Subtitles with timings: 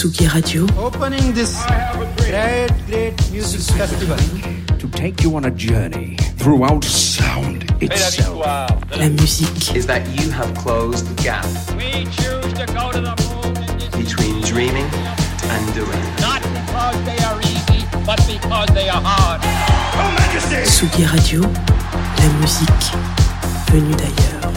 [0.00, 1.62] Tsugi Radio, opening this
[2.16, 4.16] great, great music festival.
[4.78, 8.40] to take you on a journey throughout sound itself.
[8.96, 11.44] la musique, Is that you have closed the gap
[11.76, 13.52] We choose to go to the moon
[14.02, 14.88] between dreaming
[15.52, 16.02] and doing.
[16.18, 19.42] not because they are easy, but because they are hard.
[20.64, 22.86] Tsugi Radio, la musique
[23.70, 24.50] venue d'ailleurs.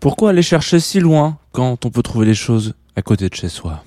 [0.00, 3.48] Pourquoi aller chercher si loin quand on peut trouver les choses à côté de chez
[3.48, 3.82] soi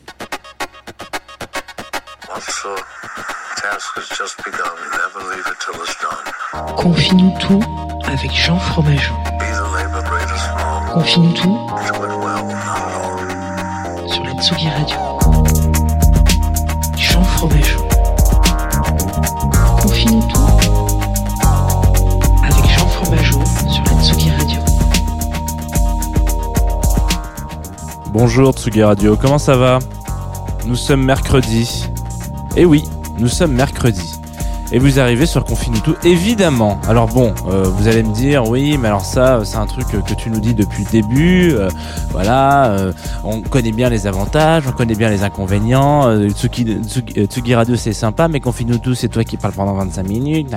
[2.35, 2.75] Officer,
[3.57, 4.73] task has just begun.
[4.91, 6.75] Never leave it till it's done.
[6.75, 7.63] Confie-nous tout
[8.07, 9.13] avec Jean Fromageau.
[10.93, 11.69] Confie-nous tout
[14.07, 14.97] sur la Tsugi Radio.
[16.97, 17.87] Jean Fromageau.
[19.81, 20.39] Confie-nous tout
[22.43, 24.42] avec Jean Fromageau sur la Tsugi Radio.
[28.13, 29.79] Bonjour Tsugi Radio, comment ça va?
[30.67, 31.89] Nous sommes mercredi.
[32.55, 32.83] Eh oui,
[33.17, 34.12] nous sommes mercredi.
[34.75, 36.81] Et vous arrivez sur Confine tout, évidemment.
[36.87, 40.13] Alors bon, euh, vous allez me dire, oui, mais alors ça, c'est un truc que
[40.15, 41.53] tu nous dis depuis le début.
[41.53, 41.69] euh,
[42.09, 42.91] voilà, euh,
[43.23, 46.07] on connaît bien les avantages, on connaît bien les inconvénients.
[46.07, 46.65] Euh, Tsugi,
[47.17, 50.47] euh, Radio, c'est sympa, mais Confine tout, c'est toi qui parles pendant 25 minutes.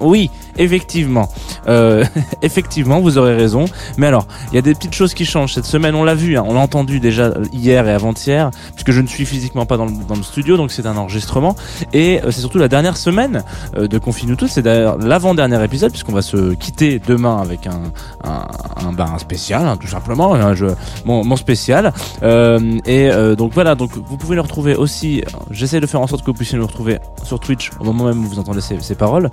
[0.00, 1.28] Oui, effectivement.
[1.66, 2.04] Euh,
[2.42, 3.64] effectivement, vous aurez raison.
[3.96, 5.54] Mais alors, il y a des petites choses qui changent.
[5.54, 9.00] Cette semaine, on l'a vu, hein, on l'a entendu déjà hier et avant-hier, puisque je
[9.00, 11.56] ne suis physiquement pas dans le, dans le studio, donc c'est un enregistrement.
[11.92, 14.48] Et euh, c'est surtout la dernière semaine euh, de Confine tous.
[14.48, 17.80] C'est d'ailleurs l'avant-dernier épisode, puisqu'on va se quitter demain avec un,
[18.24, 18.46] un,
[18.86, 20.74] un, bah, un spécial, hein, tout simplement, un jeu,
[21.04, 21.92] mon, spécial.
[22.22, 25.22] Euh, et euh, donc voilà, donc vous pouvez le retrouver aussi.
[25.50, 28.24] J'essaie de faire en sorte que vous puissiez le retrouver sur Twitch au moment même
[28.24, 29.30] où vous entendez ces, ces paroles,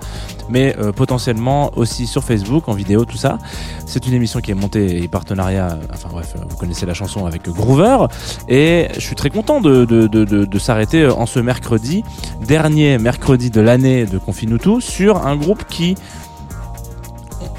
[0.48, 3.38] mais potentiellement aussi sur Facebook, en vidéo, tout ça.
[3.86, 7.48] C'est une émission qui est montée et partenariat, enfin bref, vous connaissez la chanson avec
[7.48, 8.06] Groover.
[8.48, 12.04] Et je suis très content de, de, de, de, de s'arrêter en ce mercredi,
[12.46, 15.96] dernier mercredi de l'année de Confinutu, sur un groupe qui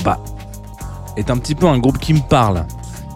[0.03, 0.19] bah,
[1.18, 2.66] est un petit peu un groupe qui me parle.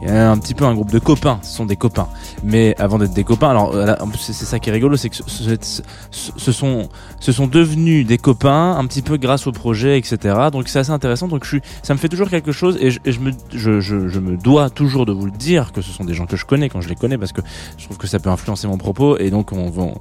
[0.07, 2.07] Un petit peu un groupe de copains, ce sont des copains.
[2.43, 6.51] Mais avant d'être des copains, alors euh, c'est ça qui est rigolo, c'est que ce,
[6.51, 6.89] sont,
[7.19, 10.35] ce sont devenus des copains un petit peu grâce au projet, etc.
[10.51, 11.27] Donc c'est assez intéressant.
[11.27, 14.69] Donc je ça me fait toujours quelque chose et je, me, je, je, me dois
[14.69, 16.89] toujours de vous le dire que ce sont des gens que je connais quand je
[16.89, 17.41] les connais parce que
[17.77, 19.51] je trouve que ça peut influencer mon propos et donc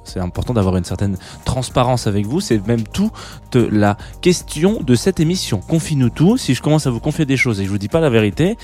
[0.03, 2.41] c'est important d'avoir une certaine transparence avec vous.
[2.41, 3.11] C'est même tout
[3.51, 5.59] de la question de cette émission.
[5.59, 6.37] Confie-nous tout.
[6.37, 8.09] Si je commence à vous confier des choses et que je vous dis pas la
[8.09, 8.57] vérité,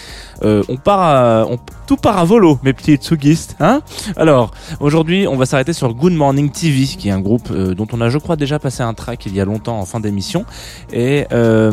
[0.43, 1.57] euh, on part à, on,
[1.87, 3.81] tout part à volo, mes petits tsugistes, hein
[4.17, 7.87] Alors, aujourd'hui, on va s'arrêter sur Good Morning TV, qui est un groupe euh, dont
[7.93, 10.45] on a, je crois, déjà passé un track il y a longtemps en fin d'émission.
[10.91, 11.71] Et euh,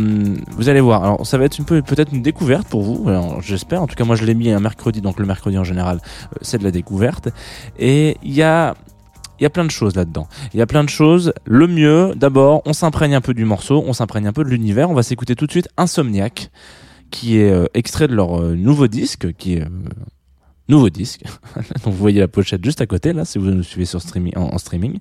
[0.57, 1.03] vous allez voir.
[1.03, 3.09] Alors, ça va être peut-être une découverte pour vous.
[3.09, 3.83] Alors, j'espère.
[3.83, 5.99] En tout cas, moi, je l'ai mis un mercredi, donc le mercredi en général,
[6.33, 7.29] euh, c'est de la découverte.
[7.79, 8.75] Et il y a
[9.41, 10.29] il y a plein de choses là-dedans.
[10.53, 11.33] Il y a plein de choses.
[11.45, 14.91] Le mieux, d'abord, on s'imprègne un peu du morceau, on s'imprègne un peu de l'univers.
[14.91, 16.51] On va s'écouter tout de suite Insomniac,
[17.15, 19.69] qui est euh, extrait de leur euh, nouveau disque, qui est euh,
[20.69, 21.23] nouveau disque.
[21.57, 24.33] Donc vous voyez la pochette juste à côté là, si vous nous suivez sur streaming,
[24.37, 24.99] en, streaming.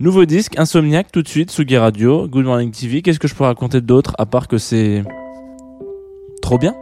[0.00, 3.00] Nouveau disque, Insomniac tout de suite, Sugi Radio, Good Morning TV.
[3.00, 5.04] Qu'est-ce que je peux raconter d'autre à part que c'est
[6.42, 6.74] trop bien?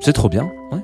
[0.00, 0.80] C'est trop bien, ouais.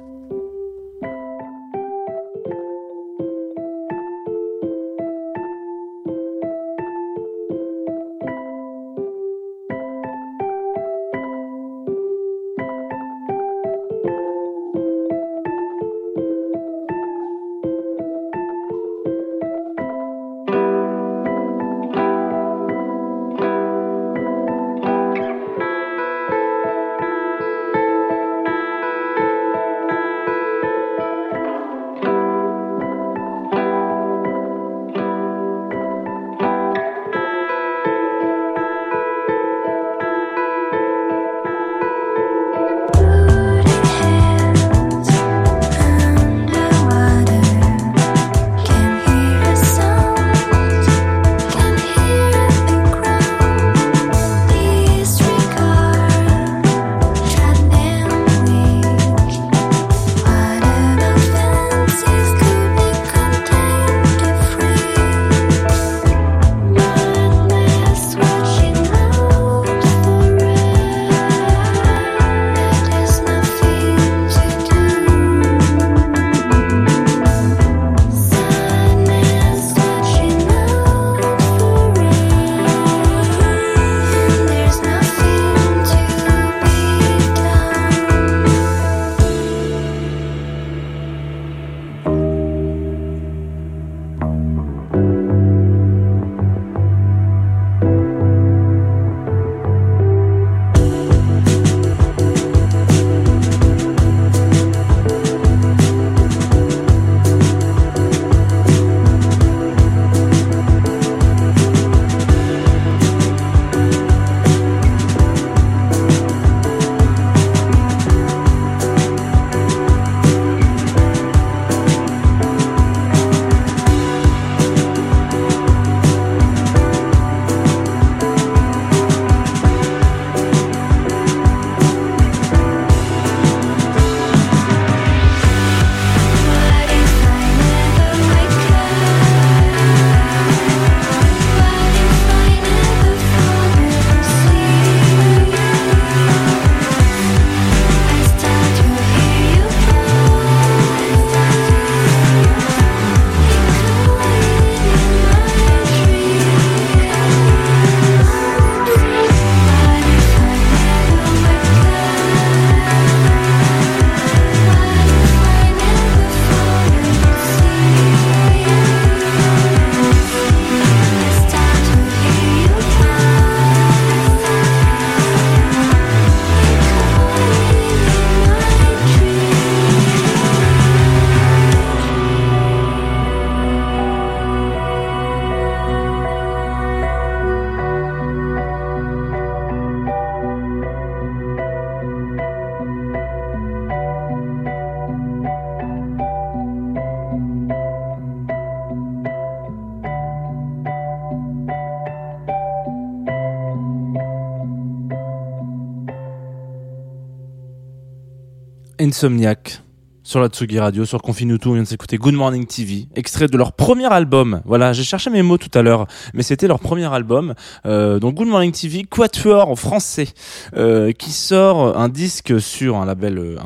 [209.09, 209.81] Insomniac
[210.29, 213.57] sur la Tsugi Radio, sur Confinuto, on vient de s'écouter Good Morning TV, extrait de
[213.57, 214.61] leur premier album.
[214.67, 217.55] Voilà, j'ai cherché mes mots tout à l'heure, mais c'était leur premier album.
[217.87, 220.29] Euh, donc Good Morning TV, Quatuor en français,
[220.77, 223.57] euh, qui sort un disque sur un label, euh,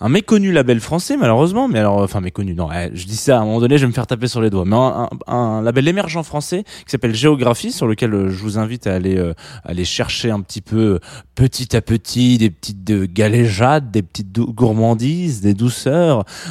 [0.00, 3.42] un, méconnu label français malheureusement, mais alors enfin méconnu, non, eh, je dis ça à
[3.42, 5.86] un moment donné, je vais me faire taper sur les doigts, mais un, un, label
[5.86, 9.32] émergent français qui s'appelle Géographie, sur lequel euh, je vous invite à aller euh,
[9.64, 10.98] aller chercher un petit peu
[11.36, 15.99] petit à petit des petites de galéjades, des petites gourmandises, des douceurs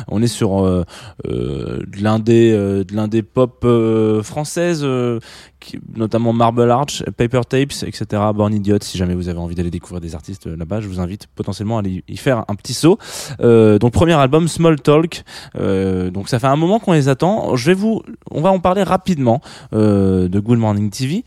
[0.07, 0.83] on est sur euh,
[1.27, 3.65] euh, euh, de l'indé pop
[4.23, 4.85] française
[5.95, 8.05] notamment Marble Arch, Paper Tapes, etc.
[8.33, 8.77] Born Idiot.
[8.81, 11.79] Si jamais vous avez envie d'aller découvrir des artistes là-bas, je vous invite potentiellement à
[11.81, 12.97] aller y faire un petit saut.
[13.39, 15.23] donc premier album Small Talk.
[15.55, 17.55] donc ça fait un moment qu'on les attend.
[17.55, 19.41] Je vais vous, on va en parler rapidement
[19.73, 21.25] de Good Morning TV.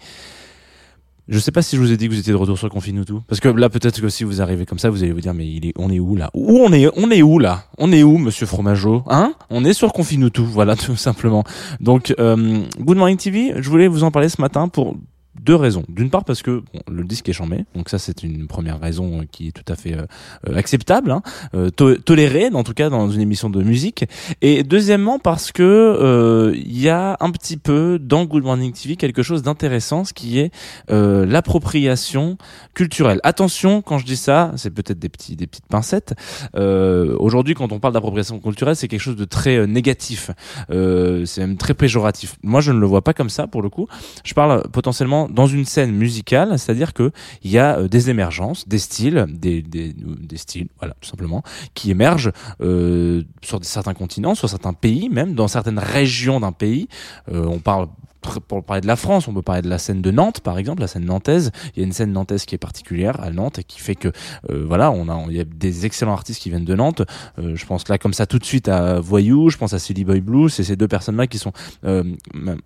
[1.33, 2.99] Je sais pas si je vous ai dit que vous étiez de retour sur Confine
[2.99, 3.23] ou tout.
[3.27, 5.47] Parce que là, peut-être que si vous arrivez comme ça, vous allez vous dire, mais
[5.47, 6.29] il est, on est où là?
[6.35, 7.65] Où on est, on est où là?
[7.79, 9.03] On est où, monsieur Fromageau?
[9.09, 9.33] Hein?
[9.49, 10.45] On est sur Confine ou tout.
[10.53, 11.43] Voilà, tout simplement.
[11.81, 14.95] Donc, euh, Good Morning TV, je voulais vous en parler ce matin pour
[15.41, 15.85] deux raisons.
[15.89, 19.25] D'une part parce que le disque est chambé, donc ça c'est une première raison euh,
[19.31, 20.05] qui est tout à fait euh,
[20.49, 21.23] euh, acceptable, hein,
[22.05, 24.05] tolérée en tout cas dans une émission de musique.
[24.43, 29.23] Et deuxièmement parce que il y a un petit peu dans Good Morning TV quelque
[29.23, 30.53] chose d'intéressant, ce qui est
[30.89, 32.37] l'appropriation
[32.75, 33.21] culturelle.
[33.23, 36.15] Attention quand je dis ça, c'est peut-être des petits des petites pincettes.
[36.55, 40.31] Aujourd'hui quand on parle d'appropriation culturelle, c'est quelque chose de très négatif,
[40.69, 42.37] c'est même très péjoratif.
[42.43, 43.87] Moi je ne le vois pas comme ça pour le coup.
[44.25, 47.13] Je parle potentiellement dans une scène musicale, c'est-à-dire que
[47.43, 49.65] il y a euh, des émergences, des styles, des,
[50.37, 51.43] styles, voilà, tout simplement,
[51.75, 56.89] qui émergent euh, sur certains continents, sur certains pays, même dans certaines régions d'un pays.
[57.31, 57.89] Euh, on parle
[58.23, 60.81] pour parler de la France, on peut parler de la scène de Nantes, par exemple,
[60.81, 61.51] la scène nantaise.
[61.75, 64.09] Il y a une scène nantaise qui est particulière à Nantes et qui fait que,
[64.51, 67.03] euh, voilà, on a, il y a des excellents artistes qui viennent de Nantes.
[67.39, 70.05] Euh, je pense là comme ça tout de suite à Voyou, je pense à Silly
[70.05, 70.49] Boy Blue.
[70.49, 71.53] C'est ces deux personnes-là qui sont.
[71.85, 72.05] Euh,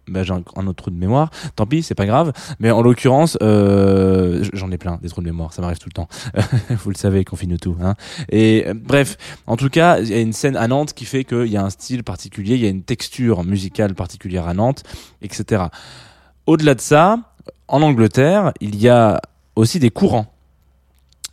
[0.09, 1.31] bah, j'ai un, autre trou de mémoire.
[1.57, 2.33] Tant pis, c'est pas grave.
[2.61, 5.53] Mais en l'occurrence, euh, j'en ai plein des trous de mémoire.
[5.53, 6.09] Ça m'arrive tout le temps.
[6.71, 7.77] Vous le savez, confine tout.
[7.83, 7.95] Hein.
[8.31, 11.47] Et bref, en tout cas, il y a une scène à Nantes qui fait qu'il
[11.47, 14.83] y a un style particulier, il y a une texture musicale particulière à Nantes,
[15.23, 15.46] etc.
[16.47, 17.19] Au-delà de ça,
[17.69, 19.21] en Angleterre, il y a
[19.57, 20.26] aussi des courants.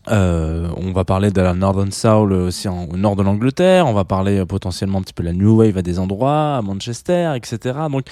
[0.09, 3.87] Euh, on va parler de la Northern Soul aussi au nord de l'Angleterre.
[3.87, 6.57] On va parler euh, potentiellement un petit peu de la New Wave à des endroits,
[6.57, 7.79] à Manchester, etc.
[7.89, 8.05] Donc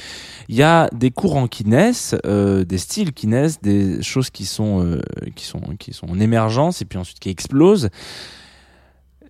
[0.47, 4.45] il y a des courants qui naissent, euh, des styles qui naissent, des choses qui
[4.45, 4.99] sont
[5.35, 7.89] qui sont qui sont en émergence et puis ensuite qui explosent.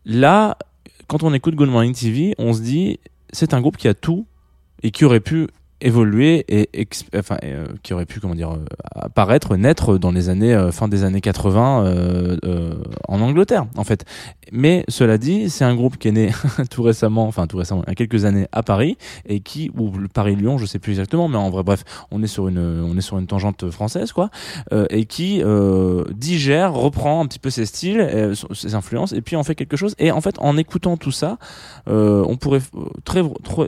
[0.06, 0.58] Là,
[1.08, 3.00] quand on écoute Good Morning TV, on se dit
[3.32, 4.28] c'est un groupe qui a tout
[4.84, 5.48] et qui aurait pu
[5.82, 10.54] évoluer et enfin euh, qui aurait pu comment dire euh, apparaître naître dans les années
[10.54, 12.74] euh, fin des années 80 euh,
[13.08, 14.06] en Angleterre en fait.
[14.52, 16.32] Mais cela dit c'est un groupe qui est né
[16.70, 19.92] tout récemment enfin tout récemment il y a quelques années à Paris et qui ou
[20.14, 22.98] Paris Lyon je sais plus exactement mais en vrai bref on est sur une on
[22.98, 24.30] est sur une tangente française quoi
[24.90, 25.42] et qui
[26.12, 29.96] digère reprend un petit peu ses styles ses influences et puis on fait quelque chose.
[30.00, 31.38] Et en fait en écoutant tout ça
[31.88, 32.62] on pourrait
[33.04, 33.24] très,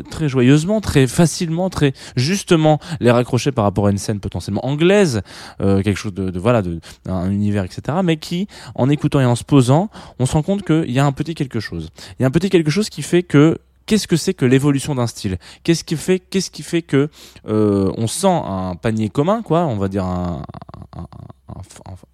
[0.10, 5.22] très joyeusement très facilement très justement les raccrocher par rapport à une scène potentiellement anglaise,
[5.62, 8.00] euh, quelque chose de, voilà, de, un univers, etc.
[8.03, 11.05] Mais qui, en écoutant et en se posant, on se rend compte qu'il y a
[11.05, 11.89] un petit quelque chose.
[12.19, 14.95] Il y a un petit quelque chose qui fait que qu'est-ce que c'est que l'évolution
[14.95, 15.38] d'un style?
[15.63, 17.10] Qu'est-ce qui fait qu'est-ce qui fait que
[17.48, 20.43] euh, on sent un panier commun quoi, on va dire un,
[20.95, 21.05] un,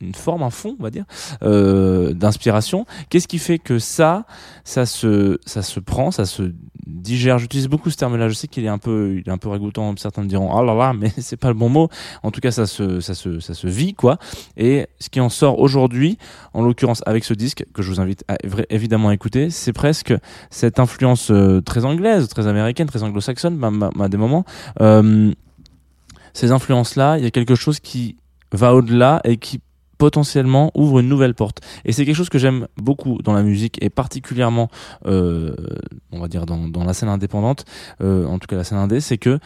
[0.01, 1.05] une forme, un fond, on va dire,
[1.43, 2.85] euh, d'inspiration?
[3.09, 4.25] Qu'est-ce qui fait que ça,
[4.63, 6.51] ça se, ça se prend, ça se
[6.89, 7.39] digère.
[7.39, 8.29] J'utilise beaucoup ce terme-là.
[8.29, 9.93] Je sais qu'il est un peu, il est un peu ragoûtant.
[9.97, 11.89] Certains me diront, oh là là, mais c'est pas le bon mot.
[12.23, 14.17] En tout cas, ça se, ça se, ça se vit, quoi.
[14.57, 16.17] Et ce qui en sort aujourd'hui,
[16.53, 18.35] en l'occurrence avec ce disque que je vous invite à,
[18.69, 20.13] évidemment à écouter, c'est presque
[20.49, 24.45] cette influence euh, très anglaise, très américaine, très anglo-saxonne, à des moments.
[24.81, 25.31] Euh,
[26.33, 28.17] ces influences-là, il y a quelque chose qui
[28.51, 29.59] va au-delà et qui
[29.99, 31.61] potentiellement ouvre une nouvelle porte.
[31.85, 34.69] Et c'est quelque chose que j'aime beaucoup dans la musique et particulièrement,
[35.05, 35.53] euh,
[36.11, 37.65] on va dire dans, dans la scène indépendante,
[38.01, 39.39] euh, en tout cas la scène indé, c'est que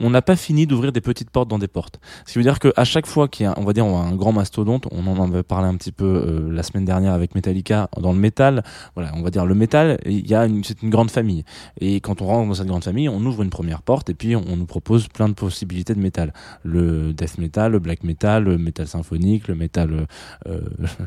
[0.00, 2.00] on n'a pas fini d'ouvrir des petites portes dans des portes.
[2.26, 4.32] Ce qui veut dire qu'à chaque fois qu'il y a, on va dire, un grand
[4.32, 8.12] mastodonte, on en avait parlé un petit peu euh, la semaine dernière avec Metallica dans
[8.12, 8.62] le métal.
[8.94, 11.44] Voilà, on va dire le métal, il y a une, c'est une grande famille.
[11.80, 14.34] Et quand on rentre dans cette grande famille, on ouvre une première porte et puis
[14.36, 16.32] on, nous propose plein de possibilités de métal.
[16.62, 20.06] Le death metal, le black metal, le metal symphonique, le metal, euh,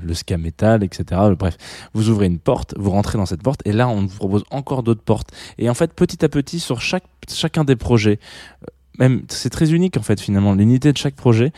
[0.03, 1.21] le ska metal, etc.
[1.37, 1.57] Bref,
[1.93, 4.83] vous ouvrez une porte, vous rentrez dans cette porte et là on vous propose encore
[4.83, 5.31] d'autres portes.
[5.57, 8.19] Et en fait, petit à petit, sur chaque chacun des projets,
[8.99, 11.53] même c'est très unique en fait finalement l'unité de chaque projet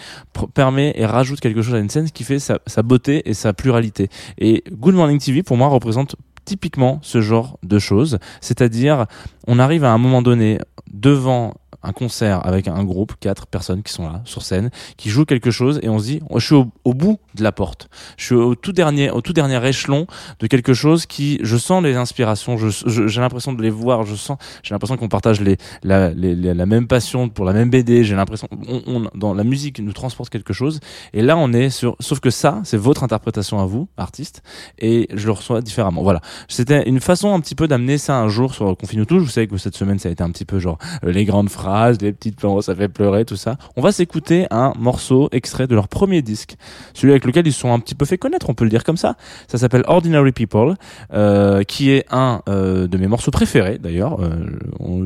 [0.53, 3.33] permet et rajoute quelque chose à une scène ce qui fait sa, sa, beauté et
[3.33, 8.19] sa pluralité et Good Morning TV pour moi représente typiquement ce genre de choses.
[8.41, 9.05] C'est-à-dire,
[9.47, 10.59] on arrive à un moment donné
[10.91, 15.25] devant un concert avec un groupe, quatre personnes qui sont là sur scène, qui jouent
[15.25, 18.25] quelque chose et on se dit, oh, je suis au, bout de la porte, je
[18.25, 20.07] suis au tout dernier, au tout dernier échelon
[20.39, 24.37] de quelque chose qui, je sens les inspirations, j'ai l'impression de les voir, je sens,
[24.63, 25.41] j'ai l'impression qu'on partage
[25.83, 28.47] la, même passion pour la même BD, j'ai l'impression,
[28.87, 30.79] on, dans la musique nous transporte quelque chose
[31.13, 34.41] et là on est sur, sauf que ça, c'est votre interprétation à vous, artiste,
[34.79, 36.03] et je le reçois différemment.
[36.03, 39.19] Voilà, c'était une façon un petit peu d'amener ça un jour sur Confine tout.
[39.19, 41.49] Vous savez que cette semaine ça a été un petit peu genre euh, les grandes
[41.49, 43.57] phrases, les petites plans, ça fait pleurer, tout ça.
[43.75, 46.55] On va s'écouter un morceau extrait de leur premier disque,
[46.93, 48.97] celui avec lequel ils sont un petit peu fait connaître, on peut le dire comme
[48.97, 49.15] ça.
[49.47, 50.75] Ça s'appelle Ordinary People,
[51.13, 54.21] euh, qui est un euh, de mes morceaux préférés d'ailleurs.
[54.21, 54.29] Euh,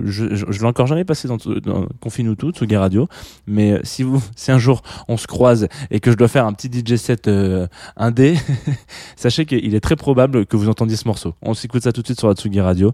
[0.05, 3.07] je je, je l'ai encore jamais passé dans, dans Confine tout, Tsugi Radio,
[3.45, 6.45] mais euh, si vous, si un jour on se croise et que je dois faire
[6.45, 8.36] un petit DJ set euh, indé,
[9.15, 11.36] sachez qu'il est très probable que vous entendiez ce morceau.
[11.41, 12.93] On s'écoute ça tout de suite sur la Tsugi Radio.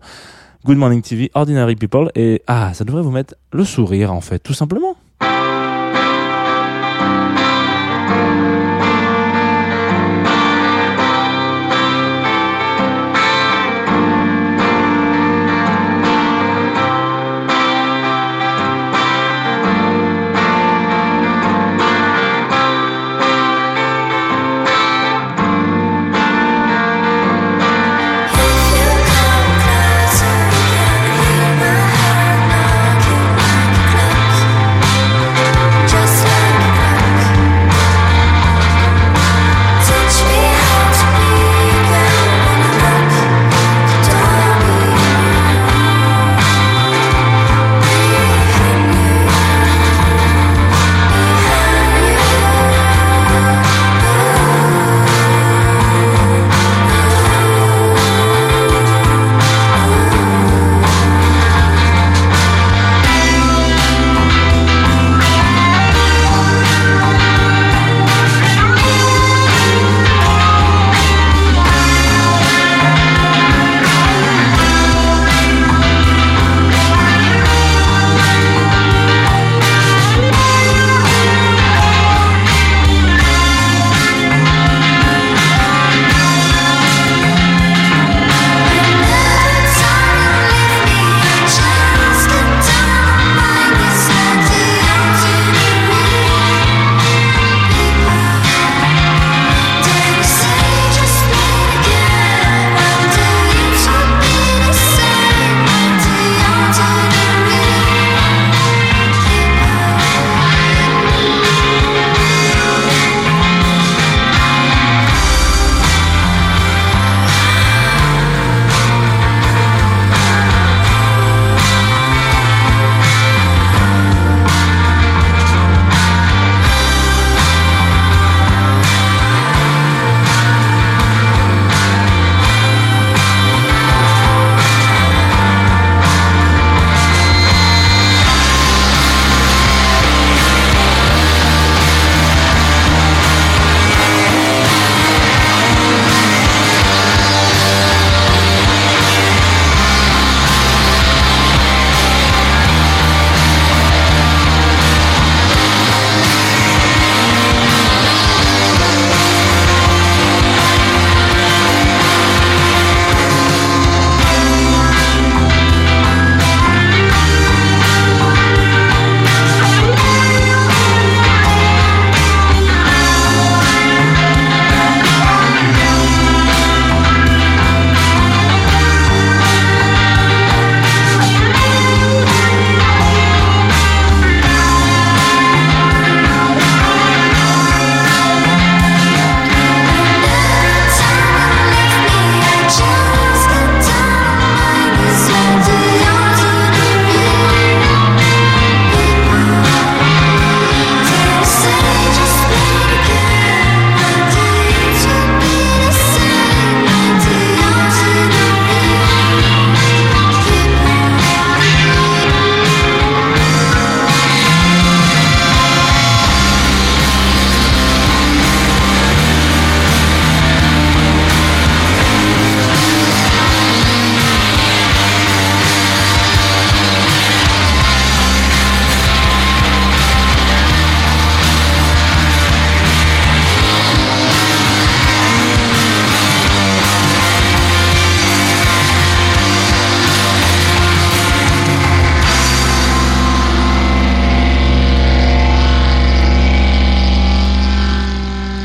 [0.65, 4.39] Good Morning TV, Ordinary People, et ah, ça devrait vous mettre le sourire en fait,
[4.39, 4.95] tout simplement.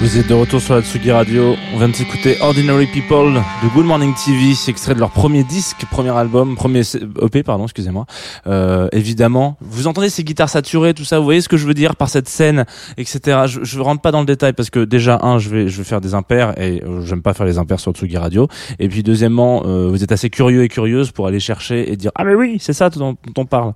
[0.09, 1.55] Vous êtes de retour sur la Tsugi Radio.
[1.75, 6.17] On vient de Ordinary People de Good Morning TV, extrait de leur premier disque, premier
[6.17, 6.81] album, premier
[7.21, 8.07] EP, pardon, excusez-moi.
[8.47, 11.19] Euh, évidemment, vous entendez ces guitares saturées, tout ça.
[11.19, 12.65] Vous voyez ce que je veux dire par cette scène,
[12.97, 13.41] etc.
[13.45, 15.85] Je, je rentre pas dans le détail parce que déjà un, je vais, je vais
[15.85, 18.49] faire des impairs et euh, j'aime pas faire les impairs sur Tsugi Radio.
[18.79, 22.13] Et puis deuxièmement, euh, vous êtes assez curieux et curieuse pour aller chercher et dire
[22.15, 23.75] ah mais oui, c'est ça dont on parle.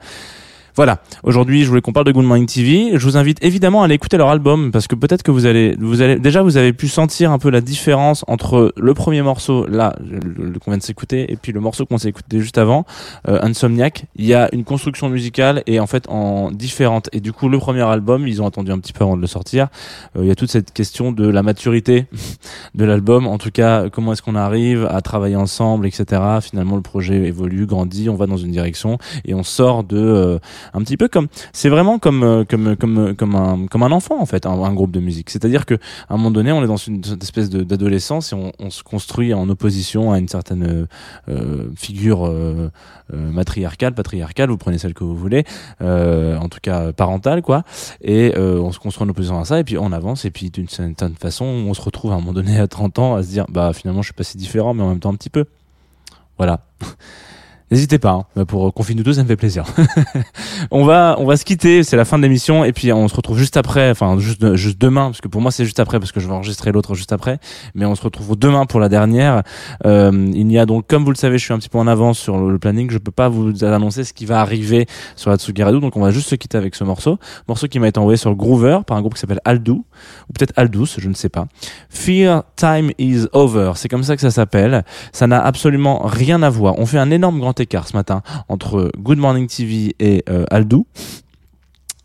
[0.75, 1.01] Voilà.
[1.23, 2.93] Aujourd'hui, je voulais qu'on parle de Good Morning TV.
[2.95, 5.77] Je vous invite évidemment à aller écouter leur album parce que peut-être que vous allez,
[5.79, 9.67] vous allez, déjà vous avez pu sentir un peu la différence entre le premier morceau,
[9.67, 9.95] là,
[10.65, 12.87] qu'on vient de s'écouter, et puis le morceau qu'on s'est écouté juste avant,
[13.29, 14.07] euh, Insomniac.
[14.17, 17.11] Il y a une construction musicale et en fait en différente.
[17.13, 19.27] Et du coup, le premier album, ils ont attendu un petit peu avant de le
[19.27, 19.69] sortir.
[20.17, 22.07] Euh, il y a toute cette question de la maturité
[22.75, 23.27] de l'album.
[23.27, 26.23] En tout cas, comment est-ce qu'on arrive à travailler ensemble, etc.
[26.41, 30.39] Finalement, le projet évolue, grandit, on va dans une direction et on sort de euh,
[30.75, 34.21] un petit peu comme c'est vraiment comme euh, comme comme comme un comme un enfant
[34.21, 35.31] en fait un, groupe de musique.
[35.31, 38.83] C'est-à-dire que à un moment donné on est dans une, espèce d'adolescence et on, se
[38.83, 40.87] construit en opposition à une certaine
[41.29, 42.71] euh, figure euh,
[43.13, 45.45] matriarcale patriarcale vous prenez celle que vous voulez
[45.81, 47.65] en tout cas parentale quoi.
[48.03, 50.69] Et on se construit en opposition à ça et puis on avance et puis d'une
[50.69, 53.47] certaine façon on se retrouve à un moment donné à 30 ans à se dire
[53.49, 55.45] bah finalement je suis pas si différent mais en même temps un petit peu.
[56.39, 56.61] Voilà
[57.73, 58.45] N'hésitez pas, hein.
[58.45, 59.65] pour Confine nous deux, ça me fait plaisir.
[60.71, 63.17] on va, on va se quitter, c'est la fin de l'émission, et puis on se
[63.17, 66.13] retrouve juste après, enfin juste, juste demain, parce que pour moi c'est juste après, parce
[66.13, 67.39] que je vais enregistrer l'autre juste après,
[67.75, 69.43] mais on se retrouve demain pour la dernière.
[69.87, 71.87] Euh, il y a donc, comme vous le savez, je suis un petit peu en
[71.87, 74.85] avance sur le, planning, je peux pas vous annoncer ce qui va arriver
[75.17, 77.89] sur la Tsugi donc on va juste se quitter avec ce morceau, morceau qui m'a
[77.89, 79.87] été envoyé sur Groover par un groupe qui s'appelle Aldou,
[80.29, 81.47] ou peut-être Aldous, je ne sais pas.
[81.89, 84.85] Fear Time is Over, c'est comme ça que ça s'appelle.
[85.13, 86.79] Ça n'a absolument rien à voir.
[86.79, 90.87] On fait un énorme grand écart ce matin entre Good Morning TV et euh, Aldou.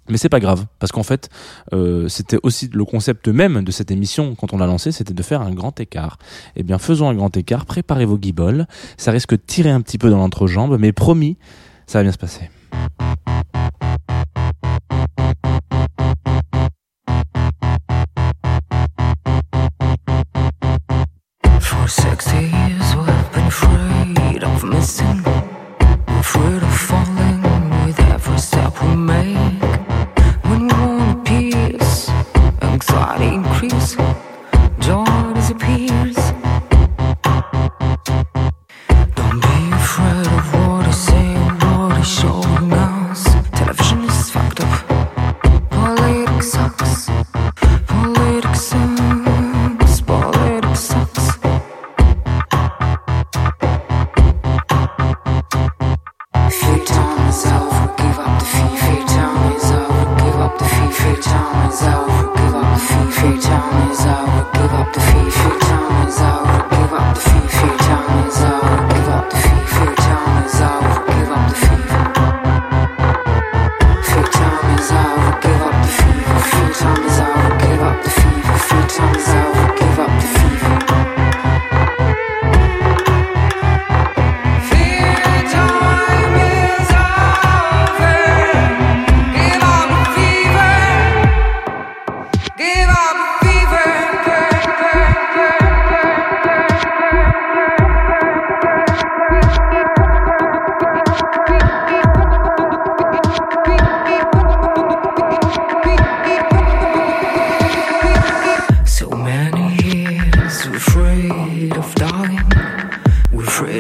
[0.10, 1.30] Mais c'est pas grave, parce qu'en fait,
[1.74, 5.24] euh, c'était aussi le concept même de cette émission quand on l'a lancé, c'était de
[5.24, 6.18] faire un grand écart.
[6.56, 9.98] Eh bien, faisons un grand écart, préparez vos guiboles, ça risque de tirer un petit
[9.98, 11.38] peu dans l'entrejambe, mais promis,
[11.88, 12.50] ça va bien se passer.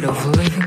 [0.03, 0.66] of living